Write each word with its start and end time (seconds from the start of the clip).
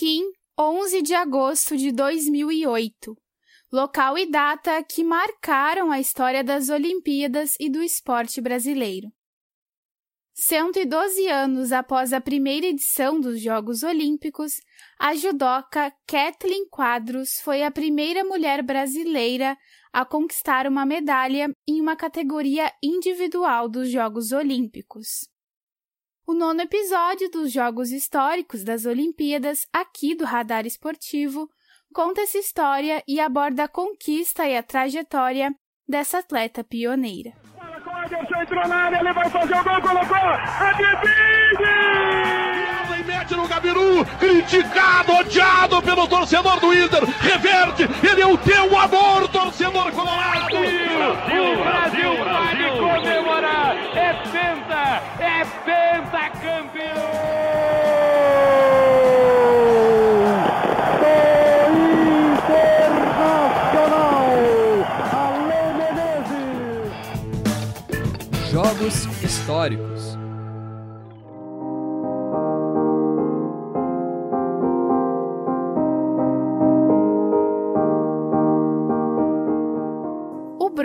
Pequim, 0.00 0.32
11 0.58 1.02
de 1.02 1.12
agosto 1.12 1.76
de 1.76 1.92
2008. 1.92 3.14
Local 3.70 4.16
e 4.16 4.24
data 4.24 4.82
que 4.82 5.04
marcaram 5.04 5.92
a 5.92 6.00
história 6.00 6.42
das 6.42 6.70
Olimpíadas 6.70 7.54
e 7.60 7.68
do 7.68 7.82
esporte 7.82 8.40
brasileiro. 8.40 9.08
112 10.32 11.28
anos 11.28 11.70
após 11.70 12.14
a 12.14 12.20
primeira 12.20 12.68
edição 12.68 13.20
dos 13.20 13.42
Jogos 13.42 13.82
Olímpicos, 13.82 14.54
a 14.98 15.14
judoca 15.14 15.92
Kathleen 16.06 16.66
Quadros 16.70 17.38
foi 17.42 17.62
a 17.62 17.70
primeira 17.70 18.24
mulher 18.24 18.62
brasileira 18.62 19.54
a 19.92 20.06
conquistar 20.06 20.66
uma 20.66 20.86
medalha 20.86 21.54
em 21.68 21.78
uma 21.78 21.94
categoria 21.94 22.72
individual 22.82 23.68
dos 23.68 23.90
Jogos 23.90 24.32
Olímpicos. 24.32 25.29
O 26.30 26.32
nono 26.32 26.60
episódio 26.60 27.28
dos 27.28 27.50
Jogos 27.50 27.90
Históricos 27.90 28.62
das 28.62 28.86
Olimpíadas, 28.86 29.66
aqui 29.72 30.14
do 30.14 30.24
Radar 30.24 30.64
Esportivo, 30.64 31.50
conta 31.92 32.20
essa 32.20 32.38
história 32.38 33.02
e 33.04 33.18
aborda 33.18 33.64
a 33.64 33.68
conquista 33.68 34.46
e 34.46 34.56
a 34.56 34.62
trajetória 34.62 35.52
dessa 35.88 36.20
atleta 36.20 36.62
pioneira. 36.62 37.32
entrou 38.42 38.68
na 38.68 38.76
área, 38.76 39.00
ele 39.00 39.12
vai 39.12 39.28
fazer 39.28 39.54
o 39.54 39.64
gol, 39.64 39.82
colocou, 39.82 40.16
E 42.98 43.02
mete 43.02 43.34
no 43.34 43.48
Gabiru, 43.48 44.04
criticado, 44.18 45.12
odiado 45.12 45.80
pelo 45.82 46.06
torcedor 46.06 46.60
do 46.60 46.74
Inter, 46.74 47.02
reverte, 47.20 47.88
ele 48.06 48.20
é 48.20 48.26
o 48.26 48.36
teu 48.36 48.78
amor, 48.78 49.28
torcedor 49.28 49.90
colorado. 49.92 50.50
Brasil, 50.50 51.56
Brasil, 51.56 52.24
Brasil, 52.24 52.72
pode 52.78 53.02
comemorar, 53.02 53.76
é 53.94 54.12
penta, 54.30 55.02
é 55.18 55.44
pentacampeão. 55.64 57.00
Jogos 57.00 57.39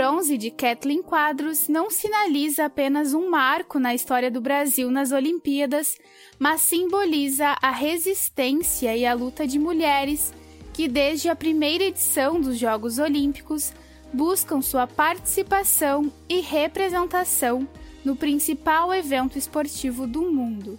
bronze 0.06 0.38
de 0.38 0.52
Kathleen 0.52 1.02
Quadros 1.02 1.67
não 1.67 1.89
sinaliza 1.89 2.66
apenas 2.66 3.16
um 3.16 3.28
marco 3.28 3.80
na 3.80 3.95
história 3.95 4.30
do 4.30 4.39
Brasil 4.39 4.92
nas 4.92 5.12
Olimpíadas, 5.12 5.97
mas 6.38 6.62
simboliza 6.62 7.58
a 7.59 7.72
resistência 7.72 8.95
e 8.95 9.03
a 9.03 9.16
luta 9.16 9.47
de 9.47 9.58
mulheres 9.58 10.31
que, 10.73 10.88
desde 10.88 11.28
a 11.28 11.36
primeira 11.36 11.86
edição 11.86 12.39
dos 12.39 12.59
Jogos 12.59 13.00
Olímpicos, 13.00 13.73
buscam 14.14 14.62
sua 14.62 14.86
participação 14.86 16.14
e 16.30 16.40
representação 16.40 17.67
no 18.03 18.16
principal 18.16 18.94
evento 18.94 19.40
esportivo 19.40 20.06
do 20.06 20.31
mundo. 20.31 20.78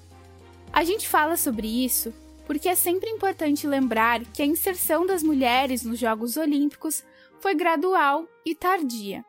A 0.73 0.85
gente 0.85 1.09
fala 1.09 1.37
sobre 1.37 1.67
isso 1.67 2.15
porque 2.47 2.69
é 2.69 2.77
sempre 2.77 3.11
importante 3.11 3.67
lembrar 3.67 4.25
que 4.27 4.41
a 4.41 4.47
inserção 4.47 5.05
das 5.05 5.25
mulheres 5.25 5.83
nos 5.83 5.99
Jogos 5.99 6.37
Olímpicos 6.37 7.03
foi 7.41 7.55
gradual 7.55 8.27
e 8.45 8.55
tardia. 8.55 9.25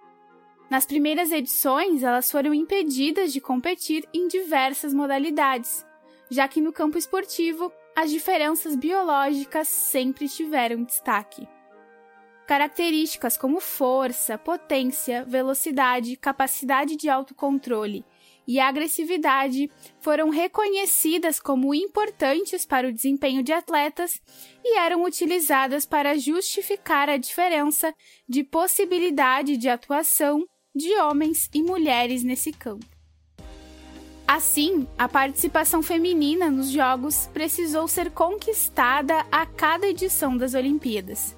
Nas 0.70 0.86
primeiras 0.86 1.32
edições, 1.32 2.04
elas 2.04 2.30
foram 2.30 2.54
impedidas 2.54 3.32
de 3.32 3.40
competir 3.40 4.08
em 4.14 4.28
diversas 4.28 4.94
modalidades, 4.94 5.86
já 6.30 6.48
que 6.48 6.60
no 6.60 6.74
campo 6.74 6.98
esportivo 6.98 7.72
as 7.96 8.12
diferenças 8.12 8.76
biológicas 8.76 9.68
sempre 9.68 10.28
tiveram 10.28 10.84
destaque. 10.84 11.48
Características 12.46 13.38
como 13.38 13.60
força, 13.60 14.38
potência, 14.38 15.26
velocidade, 15.26 16.16
capacidade 16.16 16.96
de 16.96 17.10
autocontrole 17.10 18.06
e 18.48 18.60
agressividade 18.60 19.70
foram 20.00 20.30
reconhecidas 20.30 21.40
como 21.40 21.76
importantes 21.76 22.66
para 22.66 22.88
o 22.88 22.94
desempenho 22.94 23.44
de 23.44 23.52
atletas 23.52 24.22
e 24.64 24.78
eram 24.78 25.04
utilizadas 25.04 25.86
para 25.86 26.18
justificar 26.18 27.10
a 27.10 27.18
diferença 27.18 27.94
de 28.28 28.44
possibilidade 28.44 29.58
de 29.58 29.68
atuação 29.68 30.46
de 30.74 30.94
homens 31.02 31.50
e 31.54 31.62
mulheres 31.62 32.24
nesse 32.24 32.52
campo. 32.54 32.86
Assim, 34.28 34.86
a 34.98 35.08
participação 35.08 35.82
feminina 35.82 36.52
nos 36.52 36.70
Jogos 36.70 37.30
precisou 37.34 37.88
ser 37.88 38.12
conquistada 38.12 39.26
a 39.32 39.46
cada 39.46 39.88
edição 39.88 40.38
das 40.38 40.54
Olimpíadas. 40.54 41.34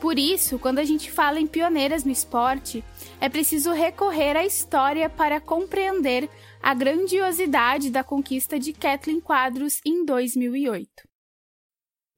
Por 0.00 0.18
isso, 0.18 0.58
quando 0.58 0.78
a 0.78 0.84
gente 0.84 1.10
fala 1.10 1.38
em 1.38 1.46
pioneiras 1.46 2.04
no 2.04 2.10
esporte, 2.10 2.82
é 3.20 3.28
preciso 3.28 3.70
recorrer 3.72 4.34
à 4.34 4.46
história 4.46 5.10
para 5.10 5.40
compreender 5.40 6.28
a 6.62 6.72
grandiosidade 6.72 7.90
da 7.90 8.02
conquista 8.02 8.58
de 8.58 8.72
Kathleen 8.72 9.20
Quadros 9.20 9.78
em 9.84 10.04
2008. 10.06 10.88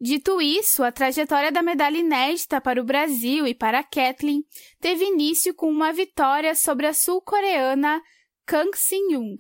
Dito 0.00 0.40
isso, 0.40 0.84
a 0.84 0.92
trajetória 0.92 1.50
da 1.50 1.62
medalha 1.62 1.98
inédita 1.98 2.60
para 2.60 2.80
o 2.80 2.84
Brasil 2.84 3.46
e 3.46 3.54
para 3.54 3.82
Kathleen 3.82 4.44
teve 4.80 5.04
início 5.04 5.52
com 5.52 5.68
uma 5.68 5.92
vitória 5.92 6.54
sobre 6.54 6.86
a 6.86 6.94
sul-coreana 6.94 8.00
Kang 8.46 8.70
Sin-young. 8.76 9.36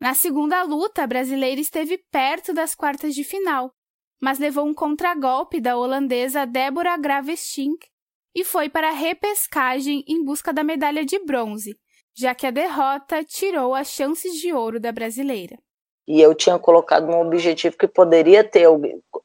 Na 0.00 0.14
segunda 0.14 0.62
luta, 0.62 1.02
a 1.02 1.06
brasileira 1.06 1.60
esteve 1.60 1.98
perto 2.10 2.52
das 2.52 2.74
quartas 2.74 3.14
de 3.14 3.24
final, 3.24 3.72
mas 4.20 4.38
levou 4.38 4.66
um 4.66 4.74
contragolpe 4.74 5.60
da 5.60 5.76
holandesa 5.76 6.46
Débora 6.46 6.96
Gravestink 6.96 7.86
e 8.34 8.44
foi 8.44 8.68
para 8.68 8.88
a 8.88 8.92
repescagem 8.92 10.04
em 10.06 10.24
busca 10.24 10.52
da 10.52 10.62
medalha 10.62 11.04
de 11.04 11.18
bronze, 11.18 11.78
já 12.14 12.34
que 12.34 12.46
a 12.46 12.50
derrota 12.50 13.24
tirou 13.24 13.74
as 13.74 13.88
chances 13.88 14.34
de 14.40 14.52
ouro 14.52 14.80
da 14.80 14.92
brasileira. 14.92 15.58
E 16.06 16.20
eu 16.22 16.34
tinha 16.34 16.58
colocado 16.58 17.08
um 17.10 17.20
objetivo 17.20 17.76
que 17.76 17.86
poderia 17.86 18.42
ter, 18.42 18.66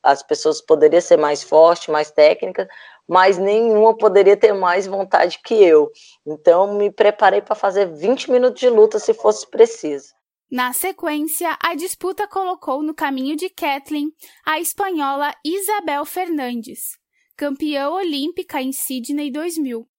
as 0.01 0.21
pessoas 0.21 0.59
poderiam 0.59 0.99
ser 0.99 1.17
mais 1.17 1.41
fortes, 1.41 1.87
mais 1.87 2.11
técnicas, 2.11 2.67
mas 3.07 3.37
nenhuma 3.37 3.95
poderia 3.95 4.35
ter 4.35 4.53
mais 4.53 4.85
vontade 4.85 5.39
que 5.43 5.53
eu. 5.53 5.89
Então, 6.25 6.75
me 6.75 6.91
preparei 6.91 7.41
para 7.41 7.55
fazer 7.55 7.85
20 7.85 8.31
minutos 8.31 8.59
de 8.59 8.69
luta 8.69 8.99
se 8.99 9.13
fosse 9.13 9.49
preciso. 9.49 10.13
Na 10.53 10.71
sequência, 10.71 11.57
a 11.59 11.73
disputa 11.73 12.27
colocou 12.27 12.83
no 12.83 12.93
caminho 12.93 13.35
de 13.35 13.49
Kathleen 13.49 14.11
a 14.45 14.59
espanhola 14.59 15.33
Isabel 15.43 16.05
Fernandes, 16.05 16.95
campeã 17.35 17.89
olímpica 17.89 18.61
em 18.61 18.71
Sydney 18.71 19.31
2000. 19.31 19.89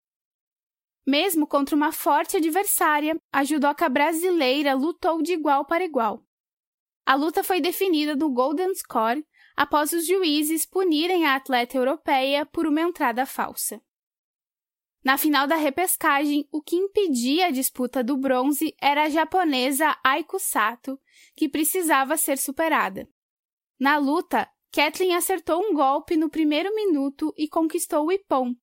Mesmo 1.05 1.45
contra 1.45 1.75
uma 1.75 1.91
forte 1.91 2.37
adversária, 2.37 3.21
a 3.33 3.43
judoca 3.43 3.89
brasileira 3.89 4.75
lutou 4.75 5.21
de 5.23 5.33
igual 5.33 5.67
para 5.67 5.85
igual. 5.85 6.25
A 7.05 7.17
luta 7.17 7.43
foi 7.43 7.61
definida 7.61 8.15
no 8.15 8.31
Golden 8.31 8.73
Score 8.77 9.27
após 9.57 9.93
os 9.93 10.07
juízes 10.07 10.65
punirem 10.65 11.27
a 11.27 11.35
atleta 11.35 11.77
europeia 11.77 12.47
por 12.47 12.65
uma 12.65 12.81
entrada 12.81 13.27
falsa. 13.27 13.83
Na 15.05 15.19
final 15.19 15.47
da 15.47 15.57
repescagem, 15.57 16.49
o 16.51 16.63
que 16.63 16.77
impedia 16.77 17.49
a 17.49 17.51
disputa 17.51 18.03
do 18.03 18.17
bronze 18.17 18.75
era 18.81 19.03
a 19.03 19.09
japonesa 19.11 19.95
Aiko 20.03 20.39
Sato, 20.39 20.99
que 21.37 21.47
precisava 21.47 22.17
ser 22.17 22.39
superada. 22.39 23.07
Na 23.79 23.99
luta, 23.99 24.49
Kathleen 24.73 25.15
acertou 25.15 25.61
um 25.61 25.75
golpe 25.75 26.17
no 26.17 26.31
primeiro 26.31 26.75
minuto 26.75 27.35
e 27.37 27.47
conquistou 27.47 28.07
o 28.07 28.13
Ippon, 28.13 28.55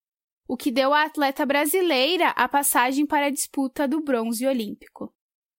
o 0.48 0.58
que 0.58 0.72
deu 0.72 0.92
à 0.94 1.04
atleta 1.04 1.46
brasileira 1.46 2.30
a 2.30 2.50
passagem 2.50 3.06
para 3.06 3.28
a 3.28 3.32
disputa 3.32 3.88
do 3.88 4.02
bronze 4.02 4.46
olímpico. 4.48 5.14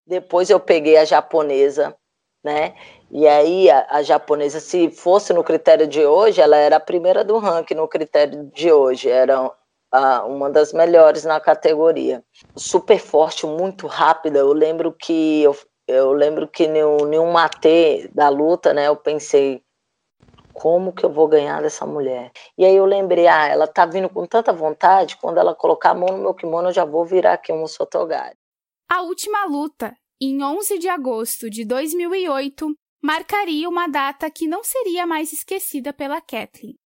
Depois 0.05 0.51
eu 0.51 0.59
peguei 0.59 0.97
a 0.97 1.05
japonesa, 1.05 1.97
né? 2.43 2.75
E 3.09 3.29
aí 3.29 3.71
a, 3.71 3.87
a, 3.89 4.03
japonesa, 4.03 4.59
se 4.59 4.91
fosse 4.91 5.33
no 5.33 5.45
critério 5.45 5.87
de 5.87 6.05
hoje, 6.05 6.41
ela 6.41 6.57
era 6.57 6.77
a 6.77 6.81
primeira 6.81 7.25
do 7.25 7.39
ranking 7.39 7.75
no 7.75 7.87
critério 7.87 8.51
de 8.53 8.73
hoje. 8.73 9.09
Era 9.09 9.49
uma 10.27 10.51
das 10.51 10.73
melhores 10.73 11.25
na 11.25 11.39
categoria. 11.41 12.25
Super 12.57 12.99
forte, 12.99 13.47
muito 13.47 13.87
rápida. 13.87 14.39
Eu 14.39 14.53
lembro 14.53 14.93
que 14.93 15.43
eu, 15.43 15.57
eu 15.87 16.13
lembro 16.13 16.49
que 16.49 16.65
em 16.65 17.19
um 17.19 17.33
mate 17.33 18.09
da 18.15 18.29
luta, 18.29 18.73
né, 18.73 18.89
eu 18.89 18.97
pensei 18.97 19.63
como 20.53 20.93
que 20.93 21.05
eu 21.05 21.11
vou 21.11 21.27
ganhar 21.27 21.63
dessa 21.63 21.87
mulher? 21.87 22.31
E 22.57 22.65
aí 22.65 22.77
eu 22.77 22.85
lembrei, 22.85 23.27
ah, 23.27 23.49
ela 23.49 23.67
tá 23.67 23.87
vindo 23.87 24.09
com 24.09 24.27
tanta 24.27 24.53
vontade, 24.53 25.17
quando 25.17 25.39
ela 25.39 25.55
colocar 25.55 25.91
a 25.91 25.95
mão 25.95 26.09
no 26.09 26.23
meu 26.23 26.35
kimono, 26.35 26.69
eu 26.69 26.73
já 26.73 26.85
vou 26.85 27.05
virar 27.05 27.35
aqui 27.35 27.53
um 27.53 27.67
sotogari. 27.67 28.37
A 28.89 29.03
última 29.03 29.47
luta, 29.47 29.97
em 30.21 30.43
11 30.43 30.79
de 30.79 30.89
agosto 30.89 31.49
de 31.49 31.65
2008, 31.65 32.75
marcaria 33.03 33.69
uma 33.69 33.89
data 33.89 34.31
que 34.31 34.47
não 34.47 34.63
seria 34.63 35.07
mais 35.07 35.33
esquecida 35.33 35.93
pela 35.93 36.21
Kathleen. 36.21 36.77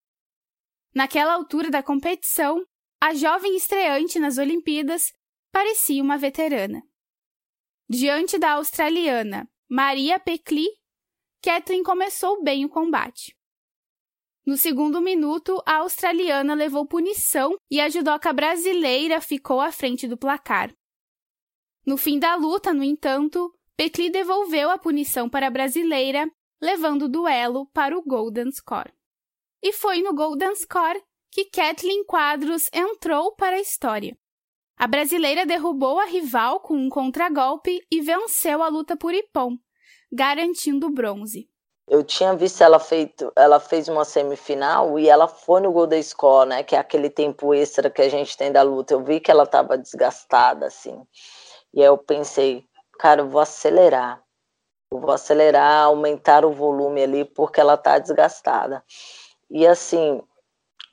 Naquela 0.94 1.34
altura 1.34 1.70
da 1.70 1.82
competição, 1.82 2.64
a 3.00 3.14
jovem 3.14 3.56
estreante 3.56 4.18
nas 4.18 4.38
Olimpíadas 4.38 5.12
parecia 5.52 6.02
uma 6.02 6.16
veterana. 6.16 6.82
Diante 7.88 8.38
da 8.38 8.52
australiana 8.52 9.48
Maria 9.68 10.18
Pecli, 10.18 10.66
Kathleen 11.42 11.82
começou 11.82 12.42
bem 12.42 12.64
o 12.64 12.68
combate. 12.68 13.36
No 14.44 14.56
segundo 14.56 15.00
minuto, 15.00 15.60
a 15.66 15.78
australiana 15.78 16.54
levou 16.54 16.86
punição 16.86 17.56
e 17.70 17.80
a 17.80 17.88
judoca 17.88 18.32
brasileira 18.32 19.20
ficou 19.20 19.60
à 19.60 19.72
frente 19.72 20.06
do 20.06 20.16
placar. 20.16 20.72
No 21.84 21.96
fim 21.96 22.18
da 22.18 22.34
luta, 22.36 22.72
no 22.72 22.82
entanto, 22.82 23.52
Petli 23.76 24.08
devolveu 24.08 24.70
a 24.70 24.78
punição 24.78 25.28
para 25.28 25.48
a 25.48 25.50
brasileira, 25.50 26.30
levando 26.60 27.02
o 27.02 27.08
duelo 27.08 27.66
para 27.72 27.96
o 27.96 28.02
Golden 28.02 28.50
Score. 28.52 28.92
E 29.62 29.72
foi 29.72 30.00
no 30.00 30.14
Golden 30.14 30.54
Score 30.54 31.02
que 31.36 31.44
Kathleen 31.44 32.02
Quadros 32.06 32.62
entrou 32.72 33.30
para 33.32 33.56
a 33.56 33.60
história. 33.60 34.16
A 34.74 34.86
brasileira 34.86 35.44
derrubou 35.44 36.00
a 36.00 36.06
rival 36.06 36.60
com 36.60 36.72
um 36.72 36.88
contragolpe 36.88 37.78
e 37.92 38.00
venceu 38.00 38.62
a 38.62 38.68
luta 38.68 38.96
por 38.96 39.12
Ipom, 39.12 39.58
garantindo 40.10 40.86
o 40.86 40.90
bronze. 40.90 41.46
Eu 41.86 42.02
tinha 42.02 42.34
visto 42.34 42.62
ela 42.62 42.78
feito, 42.78 43.30
ela 43.36 43.60
fez 43.60 43.86
uma 43.86 44.02
semifinal 44.06 44.98
e 44.98 45.10
ela 45.10 45.28
foi 45.28 45.60
no 45.60 45.70
Golden 45.72 46.02
Score, 46.02 46.48
né, 46.48 46.62
que 46.62 46.74
é 46.74 46.78
aquele 46.78 47.10
tempo 47.10 47.52
extra 47.52 47.90
que 47.90 48.00
a 48.00 48.08
gente 48.08 48.34
tem 48.34 48.50
da 48.50 48.62
luta. 48.62 48.94
Eu 48.94 49.04
vi 49.04 49.20
que 49.20 49.30
ela 49.30 49.44
estava 49.44 49.76
desgastada 49.76 50.64
assim. 50.64 51.06
E 51.74 51.82
aí 51.82 51.86
eu 51.86 51.98
pensei, 51.98 52.64
cara, 52.98 53.20
eu 53.20 53.28
vou 53.28 53.42
acelerar. 53.42 54.24
Eu 54.90 55.00
vou 55.00 55.12
acelerar, 55.12 55.84
aumentar 55.84 56.46
o 56.46 56.52
volume 56.52 57.02
ali 57.02 57.26
porque 57.26 57.60
ela 57.60 57.76
tá 57.76 57.98
desgastada. 57.98 58.82
E 59.50 59.66
assim, 59.66 60.22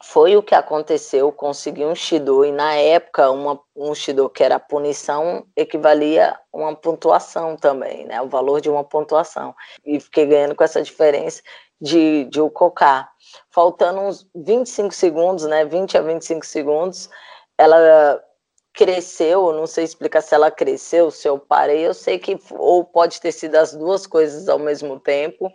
foi 0.05 0.35
o 0.35 0.43
que 0.43 0.53
aconteceu, 0.53 1.31
consegui 1.31 1.85
um 1.85 1.95
Shido, 1.95 2.43
e 2.43 2.51
na 2.51 2.75
época 2.75 3.31
uma, 3.31 3.57
um 3.73 3.95
Shido 3.95 4.29
que 4.29 4.43
era 4.43 4.59
punição 4.59 5.47
equivalia 5.55 6.37
a 6.53 6.57
uma 6.57 6.75
pontuação 6.75 7.55
também, 7.55 8.05
né, 8.05 8.21
o 8.21 8.27
valor 8.27 8.59
de 8.59 8.69
uma 8.69 8.83
pontuação, 8.83 9.55
e 9.85 10.01
fiquei 10.01 10.25
ganhando 10.25 10.55
com 10.55 10.63
essa 10.63 10.81
diferença 10.81 11.41
de, 11.79 12.25
de 12.25 12.41
o 12.41 12.49
cocar. 12.49 13.09
Faltando 13.49 14.01
uns 14.01 14.27
25 14.35 14.93
segundos, 14.93 15.45
né, 15.45 15.63
20 15.63 15.97
a 15.97 16.01
25 16.01 16.45
segundos, 16.45 17.09
ela 17.57 18.21
cresceu, 18.73 19.53
não 19.53 19.67
sei 19.67 19.85
explicar 19.85 20.21
se 20.21 20.33
ela 20.35 20.51
cresceu, 20.51 21.11
se 21.11 21.27
eu 21.29 21.39
parei, 21.39 21.87
eu 21.87 21.93
sei 21.93 22.17
que 22.17 22.37
ou 22.51 22.83
pode 22.83 23.21
ter 23.21 23.31
sido 23.31 23.55
as 23.55 23.73
duas 23.73 24.07
coisas 24.07 24.49
ao 24.49 24.57
mesmo 24.57 24.99
tempo, 24.99 25.49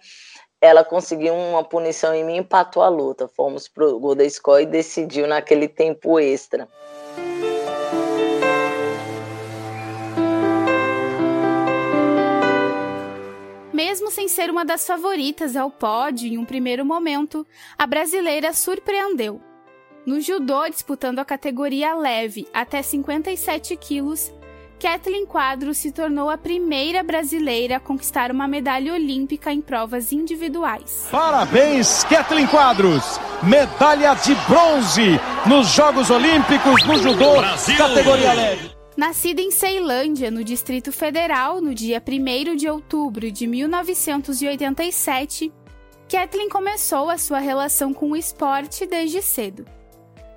ela 0.60 0.84
conseguiu 0.84 1.34
uma 1.34 1.62
punição 1.62 2.14
em 2.14 2.25
mim 2.25 2.37
empatou 2.38 2.82
a 2.82 2.88
luta. 2.88 3.28
Fomos 3.28 3.69
pro 3.69 3.99
Golden 3.99 4.28
Score 4.28 4.64
e 4.64 4.66
decidiu 4.66 5.26
naquele 5.26 5.69
tempo 5.69 6.19
extra. 6.19 6.69
Mesmo 13.72 14.10
sem 14.10 14.26
ser 14.26 14.50
uma 14.50 14.64
das 14.64 14.84
favoritas 14.84 15.55
ao 15.55 15.70
pódio 15.70 16.26
em 16.26 16.37
um 16.37 16.44
primeiro 16.44 16.84
momento, 16.84 17.46
a 17.78 17.87
brasileira 17.87 18.52
surpreendeu. 18.52 19.40
No 20.05 20.20
judô, 20.20 20.69
disputando 20.69 21.19
a 21.20 21.25
categoria 21.25 21.94
leve 21.94 22.49
até 22.52 22.82
57 22.82 23.76
quilos, 23.76 24.32
Kathleen 24.81 25.27
Quadros 25.27 25.77
se 25.79 25.91
tornou 25.91 26.31
a 26.31 26.39
primeira 26.39 27.03
brasileira 27.03 27.77
a 27.77 27.81
conquistar 27.81 28.31
uma 28.31 28.47
medalha 28.47 28.95
olímpica 28.95 29.53
em 29.53 29.61
provas 29.61 30.13
individuais. 30.13 31.09
Parabéns, 31.11 32.05
Kathleen 32.05 32.47
Quadros! 32.47 33.19
Medalha 33.43 34.15
de 34.15 34.35
bronze 34.49 35.21
nos 35.47 35.67
Jogos 35.69 36.11
Olímpicos 36.11 36.83
do 36.85 36.97
Judô, 36.97 37.39
Brasil. 37.39 37.77
categoria 37.77 38.33
leve. 38.33 38.71
Nascida 38.97 39.41
em 39.41 39.51
Ceilândia, 39.51 40.31
no 40.31 40.45
Distrito 40.45 40.93
Federal, 40.93 41.61
no 41.61 41.75
dia 41.75 42.01
1 42.05 42.57
de 42.57 42.69
outubro 42.69 43.31
de 43.31 43.47
1987, 43.47 45.53
Kathleen 46.09 46.49
começou 46.49 47.11
a 47.11 47.19
sua 47.19 47.41
relação 47.41 47.93
com 47.93 48.11
o 48.11 48.17
esporte 48.17 48.87
desde 48.87 49.21
cedo. 49.23 49.65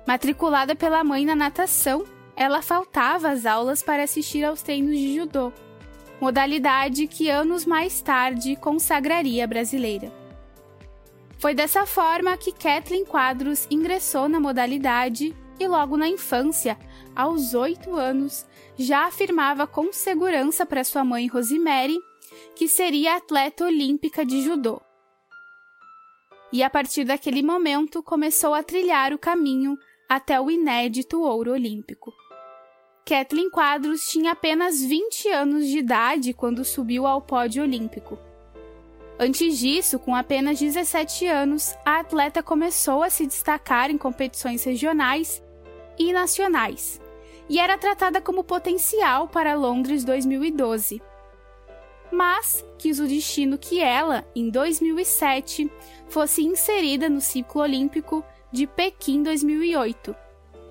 Matriculada 0.06 0.74
pela 0.74 1.02
mãe 1.02 1.24
na 1.24 1.34
natação, 1.34 2.04
ela 2.36 2.62
faltava 2.62 3.30
às 3.30 3.46
aulas 3.46 3.82
para 3.82 4.02
assistir 4.02 4.44
aos 4.44 4.62
treinos 4.62 4.96
de 4.96 5.16
judô, 5.16 5.52
modalidade 6.20 7.06
que 7.06 7.28
anos 7.28 7.64
mais 7.64 8.00
tarde 8.00 8.56
consagraria 8.56 9.44
a 9.44 9.46
brasileira. 9.46 10.12
Foi 11.38 11.54
dessa 11.54 11.84
forma 11.86 12.36
que 12.36 12.52
Kathleen 12.52 13.04
Quadros 13.04 13.66
ingressou 13.70 14.28
na 14.28 14.38
modalidade 14.38 15.34
e 15.58 15.66
logo 15.66 15.96
na 15.96 16.08
infância, 16.08 16.78
aos 17.14 17.52
oito 17.54 17.96
anos, 17.96 18.46
já 18.76 19.06
afirmava 19.06 19.66
com 19.66 19.92
segurança 19.92 20.64
para 20.64 20.84
sua 20.84 21.04
mãe 21.04 21.26
Rosemary 21.26 21.98
que 22.54 22.68
seria 22.68 23.16
atleta 23.16 23.64
olímpica 23.64 24.24
de 24.24 24.42
judô. 24.42 24.80
E 26.52 26.62
a 26.62 26.68
partir 26.68 27.04
daquele 27.04 27.42
momento 27.42 28.02
começou 28.02 28.54
a 28.54 28.62
trilhar 28.62 29.12
o 29.12 29.18
caminho 29.18 29.76
até 30.08 30.40
o 30.40 30.50
inédito 30.50 31.20
ouro 31.22 31.52
olímpico. 31.52 32.12
Kathleen 33.04 33.50
Quadros 33.50 34.08
tinha 34.08 34.32
apenas 34.32 34.80
20 34.80 35.28
anos 35.28 35.66
de 35.66 35.78
idade 35.78 36.32
quando 36.32 36.64
subiu 36.64 37.06
ao 37.06 37.20
pódio 37.20 37.62
olímpico. 37.62 38.18
Antes 39.18 39.58
disso, 39.58 39.98
com 39.98 40.14
apenas 40.14 40.58
17 40.58 41.26
anos, 41.26 41.74
a 41.84 42.00
atleta 42.00 42.42
começou 42.42 43.02
a 43.02 43.10
se 43.10 43.26
destacar 43.26 43.90
em 43.90 43.98
competições 43.98 44.64
regionais 44.64 45.42
e 45.98 46.12
nacionais, 46.12 47.00
e 47.48 47.58
era 47.58 47.76
tratada 47.76 48.20
como 48.20 48.44
potencial 48.44 49.28
para 49.28 49.54
Londres 49.54 50.04
2012. 50.04 51.02
Mas 52.10 52.64
quis 52.78 52.98
o 52.98 53.06
destino 53.06 53.58
que 53.58 53.80
ela, 53.80 54.24
em 54.34 54.50
2007, 54.50 55.70
fosse 56.08 56.42
inserida 56.42 57.08
no 57.08 57.20
ciclo 57.20 57.62
olímpico 57.62 58.24
de 58.52 58.66
Pequim 58.66 59.22
2008, 59.22 60.14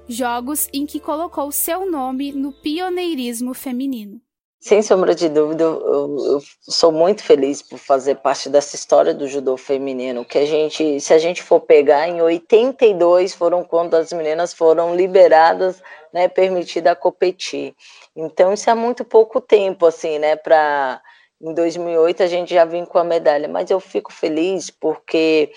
jogos 0.07 0.69
em 0.72 0.86
que 0.86 1.00
colocou 1.00 1.51
seu 1.51 1.89
nome 1.89 2.31
no 2.31 2.51
pioneirismo 2.51 3.56
feminino. 3.56 4.22
Sem 4.60 4.83
sombra 4.83 5.16
de 5.16 5.28
dúvida, 5.28 5.63
eu, 5.63 5.80
eu, 5.80 6.42
sou 6.62 6.92
muito 6.92 7.24
feliz 7.24 7.63
por 7.63 7.80
fazer 7.80 8.18
parte 8.18 8.48
dessa 8.48 8.75
história 8.75 9.12
do 9.12 9.28
judô 9.28 9.57
feminino. 9.57 10.24
Que 10.24 10.38
a 10.38 10.45
gente, 10.45 11.00
se 11.00 11.12
a 11.12 11.18
gente 11.18 11.42
for 11.42 11.62
pegar, 11.62 12.07
em 12.07 12.22
82 12.22 13.33
foram 13.33 13.63
quando 13.63 13.95
as 13.95 14.13
meninas 14.13 14.54
foram 14.54 14.95
liberadas, 14.95 15.81
né, 16.13 16.27
permitida 16.27 16.92
a 16.92 16.95
competir. 16.95 17.74
Então 18.16 18.54
isso 18.54 18.69
é 18.69 18.75
muito 18.75 19.04
pouco 19.04 19.42
tempo, 19.42 19.88
assim, 19.88 20.19
né, 20.19 20.36
para 20.36 21.01
em 21.42 21.56
2008 21.56 22.22
a 22.22 22.27
gente 22.27 22.54
já 22.54 22.63
vem 22.63 22.86
com 22.86 23.00
a 23.00 23.04
medalha. 23.04 23.48
Mas 23.48 23.72
eu 23.72 23.80
fico 23.80 24.13
feliz 24.13 24.69
porque 24.69 25.51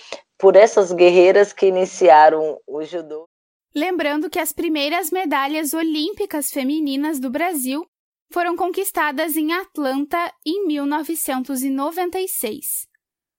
por 0.45 0.55
essas 0.57 0.93
guerreiras 0.93 1.55
que 1.55 1.65
iniciaram 1.65 2.61
o 2.67 2.85
judô. 2.85 3.27
Lembrando 3.75 4.29
que 4.29 4.39
as 4.39 4.53
primeiras 4.53 5.11
medalhas 5.11 5.73
olímpicas 5.73 6.51
femininas 6.51 7.19
do 7.19 7.31
Brasil 7.31 7.87
foram 8.31 8.55
conquistadas 8.55 9.39
em 9.39 9.55
Atlanta 9.55 10.31
em 10.45 10.67
1996. 10.67 12.87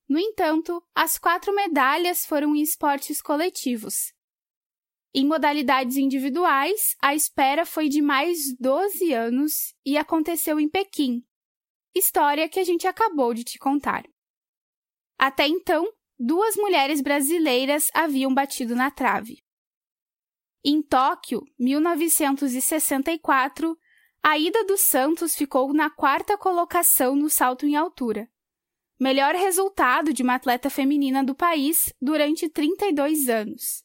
No 0.09 0.17
entanto, 0.17 0.81
as 0.95 1.19
quatro 1.19 1.53
medalhas 1.53 2.25
foram 2.25 2.55
em 2.55 2.63
esportes 2.63 3.21
coletivos. 3.21 4.11
Em 5.13 5.27
modalidades 5.27 5.97
individuais, 5.97 6.95
a 6.99 7.13
espera 7.13 7.67
foi 7.67 7.87
de 7.87 8.01
mais 8.01 8.51
12 8.59 9.13
anos 9.13 9.75
e 9.85 9.95
aconteceu 9.95 10.59
em 10.59 10.67
Pequim, 10.67 11.23
história 11.93 12.49
que 12.49 12.59
a 12.59 12.63
gente 12.63 12.87
acabou 12.87 13.31
de 13.31 13.43
te 13.43 13.59
contar. 13.59 14.05
Até 15.19 15.47
então, 15.47 15.87
duas 16.19 16.55
mulheres 16.55 17.01
brasileiras 17.01 17.89
haviam 17.93 18.33
batido 18.33 18.75
na 18.75 18.89
trave. 18.89 19.43
Em 20.63 20.81
Tóquio, 20.81 21.43
1964, 21.59 23.77
a 24.23 24.39
Ida 24.39 24.63
dos 24.65 24.81
Santos 24.81 25.35
ficou 25.35 25.71
na 25.73 25.89
quarta 25.89 26.37
colocação 26.37 27.15
no 27.15 27.29
salto 27.29 27.65
em 27.65 27.75
altura. 27.75 28.27
Melhor 28.99 29.35
resultado 29.35 30.11
de 30.11 30.23
uma 30.23 30.35
atleta 30.35 30.69
feminina 30.69 31.23
do 31.23 31.35
país 31.35 31.93
durante 32.01 32.49
32 32.49 33.29
anos. 33.29 33.83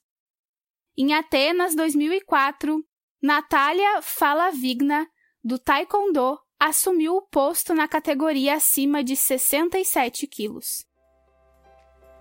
Em 0.97 1.13
Atenas, 1.13 1.75
2004, 1.75 2.83
Natália 3.21 4.01
Falavigna, 4.01 5.07
do 5.45 5.59
Taekwondo, 5.59 6.39
assumiu 6.59 7.17
o 7.17 7.23
posto 7.23 7.75
na 7.75 7.87
categoria 7.87 8.55
acima 8.55 9.05
de 9.05 9.17
67 9.17 10.27
quilos. 10.27 10.90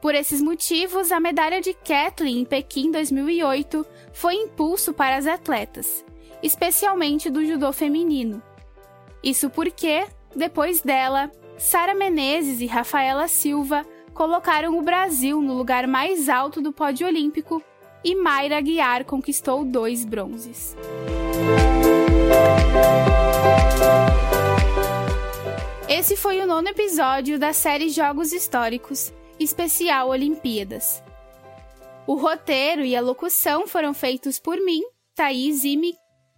Por 0.02 0.16
esses 0.16 0.42
motivos, 0.42 1.12
a 1.12 1.20
medalha 1.20 1.60
de 1.60 1.74
Kathleen 1.74 2.40
em 2.40 2.46
Pequim 2.46 2.90
2008 2.90 3.86
foi 4.14 4.36
impulso 4.36 4.94
para 4.94 5.18
as 5.18 5.28
atletas, 5.28 6.06
especialmente 6.42 7.30
do 7.30 7.46
judô 7.46 7.74
feminino. 7.74 8.42
Isso 9.22 9.50
porque, 9.50 10.06
depois 10.34 10.82
dela, 10.82 11.30
Sara 11.58 11.94
Menezes 11.94 12.62
e 12.62 12.66
Rafaela 12.66 13.28
Silva 13.28 13.86
colocaram 14.14 14.78
o 14.78 14.82
Brasil 14.82 15.42
no 15.42 15.54
lugar 15.54 15.86
mais 15.86 16.30
alto 16.30 16.62
do 16.62 16.72
pódio 16.72 17.06
olímpico 17.06 17.62
e 18.02 18.16
Mayra 18.16 18.58
Aguiar 18.58 19.04
conquistou 19.04 19.66
dois 19.66 20.06
bronzes. 20.06 20.78
Esse 25.90 26.16
foi 26.16 26.40
o 26.40 26.48
nono 26.48 26.70
episódio 26.70 27.38
da 27.38 27.52
série 27.52 27.90
Jogos 27.90 28.32
Históricos 28.32 29.12
especial 29.40 30.10
Olimpíadas. 30.10 31.04
O 32.06 32.16
roteiro 32.16 32.84
e 32.84 32.96
a 32.96 33.02
locução 33.02 33.68
foram 33.68 33.94
feitos 33.94 34.40
por 34.40 34.58
mim, 34.58 34.82
Thaís 35.16 35.64
Ime, 35.64 35.94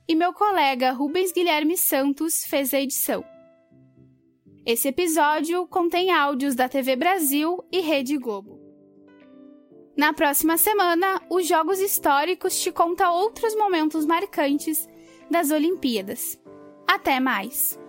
e 0.08 0.16
meu 0.16 0.34
colega 0.34 0.92
Rubens 0.92 1.32
Guilherme 1.32 1.78
Santos 1.78 2.44
fez 2.46 2.74
a 2.74 2.82
edição. 2.82 3.24
Esse 4.66 4.90
episódio 4.90 5.66
contém 5.68 6.12
áudios 6.12 6.54
da 6.54 6.70
TV 6.70 6.96
Brasil 6.96 7.64
e 7.72 7.80
Rede 7.80 8.18
Globo. 8.18 8.60
Na 9.98 10.14
próxima 10.14 10.58
semana, 10.58 11.22
os 11.30 11.48
Jogos 11.48 11.80
Históricos 11.80 12.60
te 12.60 12.72
conta 12.72 13.12
outros 13.12 13.56
momentos 13.56 14.06
marcantes 14.06 14.88
das 15.30 15.52
Olimpíadas. 15.52 16.40
Até 16.88 17.20
mais! 17.20 17.80